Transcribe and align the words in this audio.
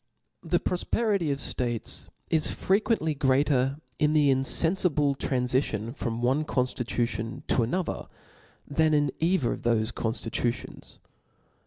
The 0.41 0.59
profperity 0.59 1.29
of 1.29 1.37
ftatcs 1.37 2.07
is 2.31 2.49
frequently 2.49 3.13
greater 3.13 3.77
in 3.99 4.13
the 4.13 4.31
infenfible 4.31 5.15
tranlicion 5.15 5.95
from 5.95 6.23
one 6.23 6.43
conflitucion 6.43 7.43
to 7.49 7.61
another, 7.61 8.07
than 8.67 8.95
in 8.95 9.11
either 9.19 9.53
of 9.53 9.61
thofe 9.61 9.91
conftitutions. 9.93 10.97